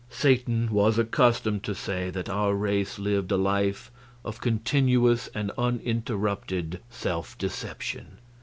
Satan 0.09 0.69
was 0.71 0.97
accustomed 0.97 1.61
to 1.61 1.75
say 1.75 2.09
that 2.09 2.27
our 2.27 2.55
race 2.55 2.97
lived 2.97 3.31
a 3.31 3.37
life 3.37 3.91
of 4.25 4.41
continuous 4.41 5.27
and 5.35 5.51
uninterrupted 5.59 6.79
self 6.89 7.37
deception. 7.37 8.17